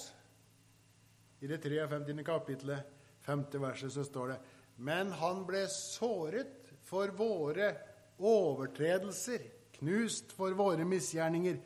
[1.42, 2.24] I det 53.
[2.26, 2.86] kapitlet,
[3.26, 3.44] 5.
[3.62, 4.38] verset, så står det
[4.78, 7.72] men han ble såret for våre
[8.18, 9.42] overtredelser,
[9.78, 11.58] knust for våre misgjerninger.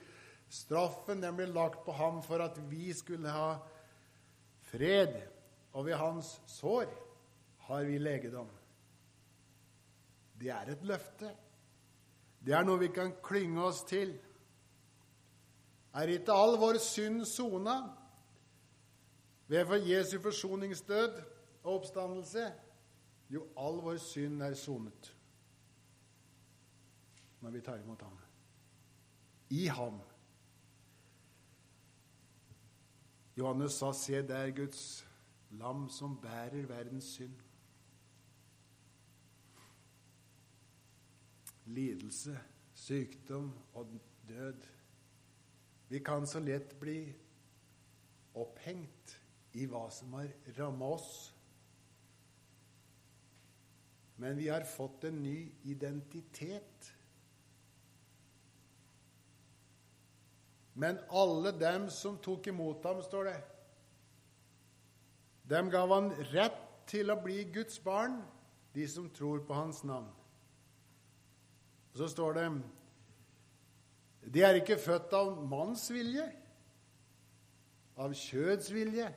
[0.52, 3.54] Straffen den ble lagt på ham for at vi skulle ha
[4.72, 5.14] fred,
[5.72, 6.88] og ved hans sår
[7.68, 8.48] har vi legedom.
[10.40, 11.30] Det er et løfte.
[12.42, 14.16] Det er noe vi kan klynge oss til.
[15.94, 17.76] Er ikke all vår synd sona
[19.52, 21.18] ved for Jesu forsoningsdød
[21.62, 22.48] og oppstandelse?
[23.32, 25.14] Jo, all vår synd er sonet
[27.42, 28.18] når vi tar imot ham.
[29.50, 30.00] I ham.
[33.36, 35.06] Johannes sa, 'Se der, Guds
[35.50, 37.42] lam som bærer verdens synd'.
[41.64, 42.38] Lidelse,
[42.74, 44.62] sykdom og død.
[45.88, 47.14] Vi kan så lett bli
[48.34, 49.20] opphengt
[49.52, 50.28] i hva som har
[50.58, 51.31] ramma oss.
[54.16, 56.92] Men vi har fått en ny identitet.
[60.72, 63.40] Men alle dem som tok imot ham, står det,
[65.52, 68.20] dem gav han rett til å bli Guds barn,
[68.72, 70.08] de som tror på hans navn.
[71.92, 72.46] Og Så står det
[74.32, 76.24] De er ikke født av manns vilje,
[78.00, 79.10] av kjøds vilje,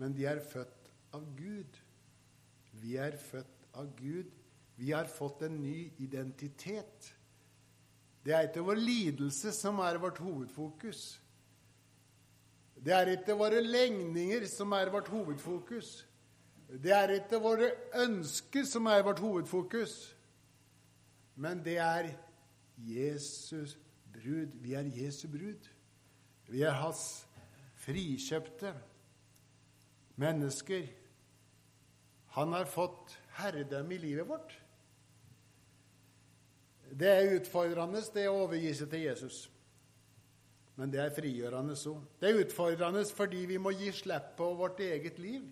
[0.00, 1.76] men de er født av Gud.
[2.80, 4.30] Vi er født av Gud.
[4.76, 7.14] Vi har fått en ny identitet.
[8.24, 11.20] Det er ikke vår lidelse som er vårt hovedfokus.
[12.80, 16.06] Det er ikke våre legninger som er vårt hovedfokus.
[16.70, 17.70] Det er ikke våre
[18.04, 19.94] ønsker som er vårt hovedfokus,
[21.34, 22.12] men det er
[22.78, 23.74] Jesus
[24.12, 24.54] brud.
[24.62, 25.66] Vi er Jesu brud.
[26.48, 27.26] Vi er hans
[27.74, 28.72] frikjøpte
[30.20, 30.86] mennesker.
[32.36, 34.56] Han har fått herredømme i livet vårt.
[36.90, 39.44] Det er utfordrende, det å overgi seg til Jesus.
[40.80, 42.02] Men det er frigjørende òg.
[42.18, 45.44] Det er utfordrende fordi vi må gi slipp på vårt eget liv.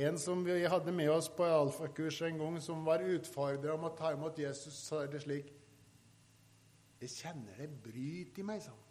[0.00, 3.94] En som vi hadde med oss på alfakurs en gang, som var utfordra om å
[3.98, 5.50] ta imot Jesus, sa det slik
[7.00, 8.86] Jeg kjenner det bryter i meg, sa han.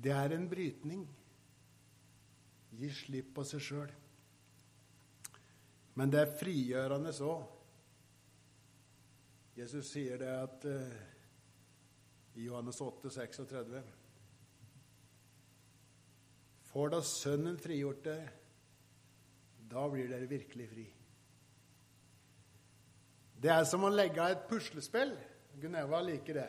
[0.00, 1.02] Det er en brytning.
[2.78, 3.94] Gi slipp på seg sjøl.
[5.98, 7.32] Men det er frigjørende så.
[9.58, 11.00] Jesus sier det at uh,
[12.38, 13.82] i Johannes 8, 36
[16.70, 18.28] Får da Sønnen frigjort dere,
[19.70, 20.84] da blir dere virkelig fri.
[23.42, 25.16] Det er som å legge et puslespill.
[25.58, 26.48] Guneva liker det.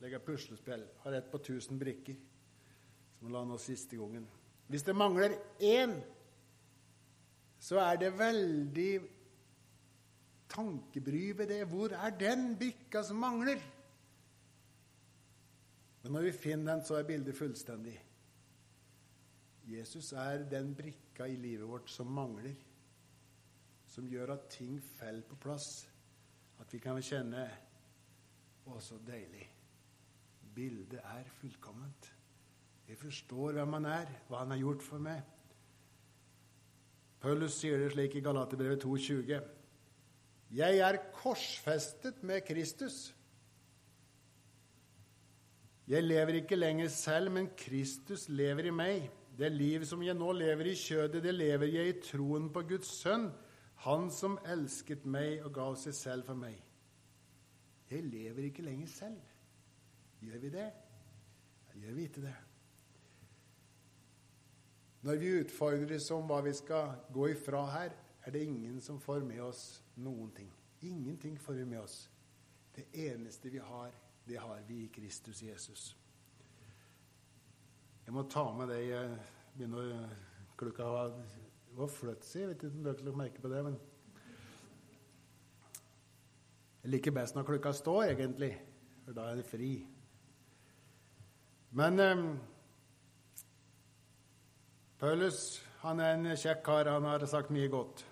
[0.00, 0.86] Legge puslespill.
[1.04, 2.16] Har ett på 1000 brikker,
[3.18, 4.24] som hun la nå siste gangen.
[4.70, 5.96] Hvis det mangler én,
[7.58, 9.00] så er det veldig
[10.48, 11.64] tankebry ved det.
[11.66, 13.58] Hvor er den brikka som mangler?
[16.02, 17.96] Men når vi finner den, så er bildet fullstendig.
[19.66, 22.54] Jesus er den brikka i livet vårt som mangler,
[23.86, 25.88] som gjør at ting faller på plass.
[26.60, 27.48] At vi kan kjenne
[28.70, 29.48] Å, så deilig.
[30.54, 32.19] Bildet er fullkomment.
[32.90, 35.20] Jeg forstår hvem han er, hva han har gjort for meg.
[37.22, 39.44] Paulus sier det slik i Galaterbrevet 2,20.:
[40.58, 43.14] Jeg er korsfestet med Kristus.
[45.86, 49.06] Jeg lever ikke lenger selv, men Kristus lever i meg.
[49.38, 52.90] Det liv som jeg nå lever i kjødet, det lever jeg i troen på Guds
[52.98, 53.30] sønn,
[53.86, 56.58] Han som elsket meg og gav seg selv for meg.
[57.90, 59.22] Jeg lever ikke lenger selv.
[60.20, 60.70] Gjør vi det?
[61.80, 62.49] Gjør vi ikke det?
[65.00, 67.94] Når vi utfordres om hva vi skal gå ifra her,
[68.24, 69.62] er det ingen som får med oss
[69.96, 70.50] noen ting.
[70.84, 72.10] Ingenting får vi med oss.
[72.76, 73.94] Det eneste vi har,
[74.28, 75.96] det har vi i Kristus Jesus.
[78.04, 79.16] Jeg må ta med det jeg
[79.56, 80.10] begynner
[80.60, 81.14] Klokka var,
[81.88, 82.26] fløtt.
[82.36, 83.78] Jeg vet ikke om dere la merke på det, men
[86.80, 88.54] Jeg liker best når klokka står, egentlig,
[89.04, 89.74] for da er det fri.
[91.76, 92.22] Men um,
[95.00, 96.90] Paulus han er en kjekk kar.
[96.92, 98.02] Han har sagt mye godt.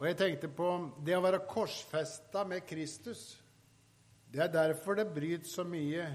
[0.00, 0.70] Og jeg tenkte på
[1.06, 3.36] det å være korsfesta med Kristus.
[4.26, 6.08] Det er derfor det bryter så mye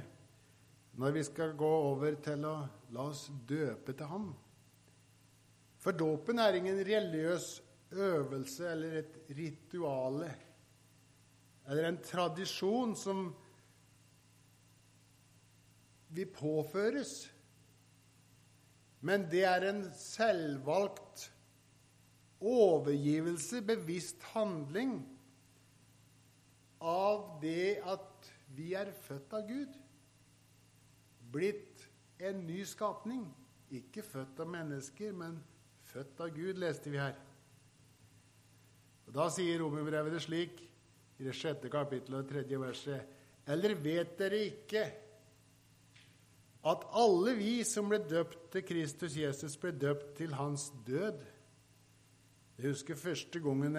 [1.00, 2.56] når vi skal gå over til å
[2.92, 4.28] la oss døpe til ham.
[5.82, 7.54] For dåpen er ingen religiøs
[7.96, 10.30] øvelse eller et rituale
[11.72, 13.30] eller en tradisjon som
[16.12, 17.31] vi påføres.
[19.02, 21.28] Men det er en selvvalgt
[22.42, 25.00] overgivelse, bevisst handling,
[26.82, 29.76] av det at vi er født av Gud
[31.32, 31.86] blitt
[32.22, 33.24] en ny skapning.
[33.72, 35.38] Ikke født av mennesker, men
[35.92, 37.16] født av Gud, leste vi her.
[39.08, 40.60] Og Da sier romerbrevet det slik,
[41.20, 44.82] i det sjette kapittelet og tredje verset Eller vet dere ikke
[46.68, 51.24] at alle vi som ble døpt til Kristus Jesus, ble døpt til hans død?
[52.62, 53.78] Jeg husker første gangen,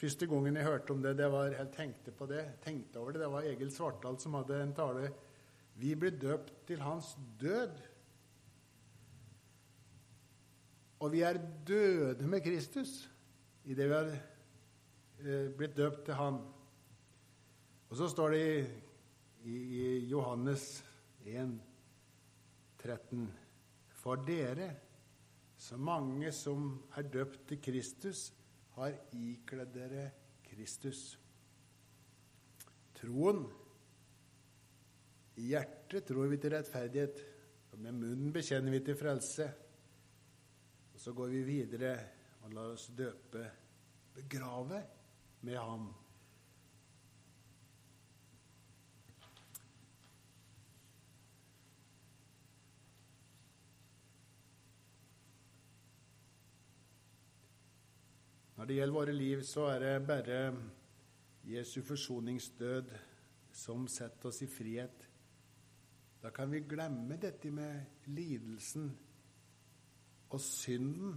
[0.00, 3.20] første gangen jeg hørte om det, det var, jeg tenkte på det, tenkte over det,
[3.20, 5.10] det var Egil Svartdal som hadde en tale
[5.80, 7.10] vi ble døpt til hans
[7.40, 7.74] død.
[11.02, 13.10] Og vi er døde med Kristus
[13.64, 16.38] i det vi har eh, blitt døpt til Han.
[17.90, 18.64] Og så står det i,
[19.50, 20.84] i, i Johannes
[21.26, 21.58] 1,
[22.84, 23.24] 13
[23.96, 24.68] For dere,
[25.56, 26.66] så mange som
[26.98, 28.26] er døpt til Kristus,
[28.76, 30.04] har ikledd dere
[30.44, 31.14] Kristus.
[32.98, 33.40] Troen
[35.40, 37.24] I hjertet tror vi til rettferdighet,
[37.72, 39.48] og med munnen bekjenner vi til frelse.
[40.92, 41.96] Og så går vi videre
[42.44, 43.48] og lar oss døpe,
[44.14, 44.82] begrave
[45.48, 45.88] med ham.
[58.64, 60.36] Når det gjelder våre liv, så er det bare
[61.44, 62.94] Jesu forsoningsdød
[63.52, 65.04] som setter oss i frihet.
[66.22, 68.86] Da kan vi glemme dette med lidelsen
[70.30, 71.12] og synden.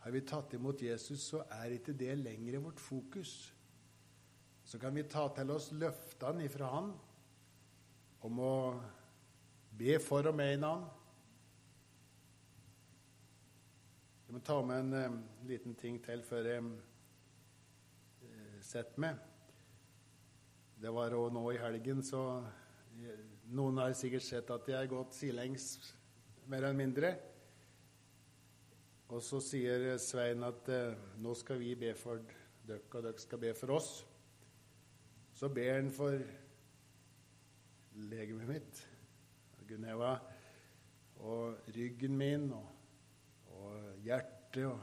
[0.00, 3.36] Har vi tatt imot Jesus, så er ikke det lenger vårt fokus.
[4.64, 6.92] Så kan vi ta til oss løftene ifra Han
[8.24, 8.56] om å
[9.76, 10.88] be for og med i navn.
[14.26, 19.20] Jeg må ta med en um, liten ting til før jeg uh, setter meg.
[20.82, 22.22] Det var òg nå i helgen, så
[22.98, 23.14] jeg,
[23.54, 25.68] Noen har sikkert sett at jeg har gått sidelengs,
[26.50, 27.12] mer eller mindre.
[29.14, 32.18] Og så sier Svein at uh, nå skal vi be for
[32.66, 33.92] dere, og dere skal be for oss.
[35.38, 36.18] Så ber han for
[38.10, 38.86] legemet mitt,
[39.70, 40.16] Guneva,
[41.22, 42.75] og ryggen min og
[44.06, 44.66] og hjertet.
[44.66, 44.80] Og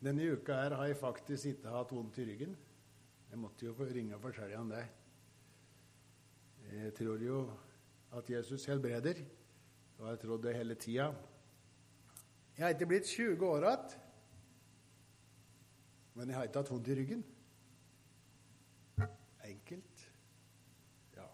[0.00, 2.56] Denne uka her har jeg faktisk ikke hatt vondt i ryggen.
[3.30, 4.86] Jeg måtte jo ringe og fortelle om det.
[6.70, 7.50] Jeg tror jo
[8.14, 9.14] at Jesus helbreder,
[9.98, 11.14] og jeg har trodd det hele tida.
[12.56, 13.90] Jeg har ikke blitt 20 år igjen,
[16.14, 17.24] men jeg har ikke hatt vondt i ryggen.
[19.50, 20.06] Enkelt.
[21.16, 21.26] Ja.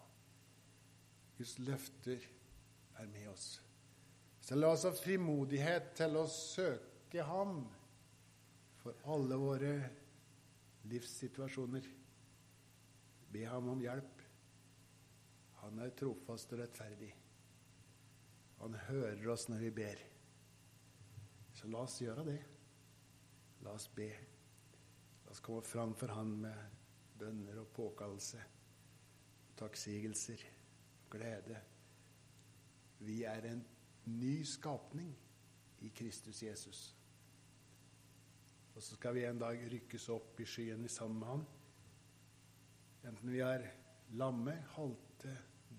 [1.37, 2.27] Guds løfter
[2.97, 3.66] er med oss.
[4.47, 7.65] Så la oss ha frimodighet til å søke Ham
[8.79, 9.71] for alle våre
[10.87, 11.89] livssituasjoner.
[13.33, 14.23] Be Ham om hjelp.
[15.65, 17.11] Han er trofast og rettferdig.
[18.61, 20.07] Han hører oss når vi ber.
[21.51, 22.39] Så la oss gjøre det.
[23.67, 24.11] La oss be.
[25.25, 26.77] La oss komme fram for Han med
[27.19, 28.39] bønner og påkallelse,
[29.59, 30.51] takksigelser,
[31.11, 31.65] glede.
[33.03, 33.73] Vi er en
[34.07, 35.11] ny skapning
[35.83, 36.95] i Kristus Jesus.
[38.75, 41.45] Og så skal vi en dag rykkes opp i skyene sammen med Han.
[43.09, 43.67] Enten vi er
[44.19, 45.33] lamme, halte,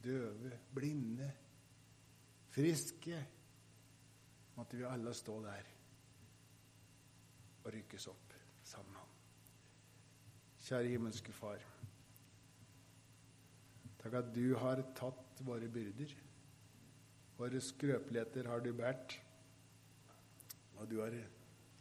[0.04, 1.32] døve, blinde,
[2.54, 3.26] friske
[4.58, 5.66] Måtte vi alle stå der
[7.62, 8.32] og rykkes opp
[8.66, 9.12] sammen med Han.
[10.66, 11.62] Kjære himmelske Far.
[14.02, 16.16] Takk at du har tatt våre byrder.
[17.38, 19.14] Våre skrøpeligheter har du båret.
[20.78, 21.14] Og du har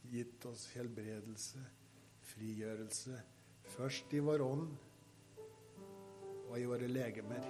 [0.09, 1.61] gitt oss helbredelse,
[2.31, 3.17] frigjørelse,
[3.75, 4.67] først i vår ånd
[6.47, 7.45] og i våre legemer.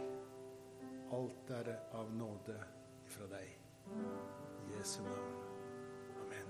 [1.15, 2.57] Alt er av nåde
[3.07, 3.53] fra deg.
[4.67, 5.35] I Jesu navn.
[6.23, 6.49] Amen.